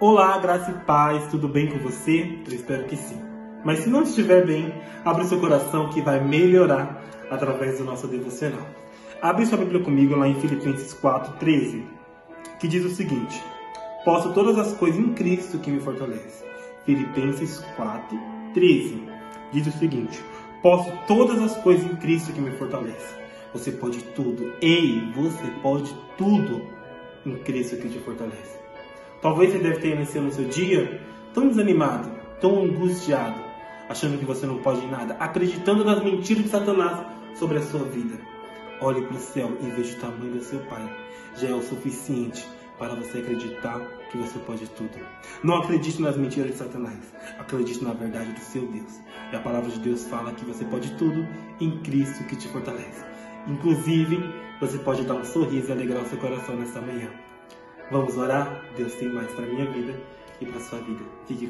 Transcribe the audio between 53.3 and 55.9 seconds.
Inclusive, você pode dar um sorriso e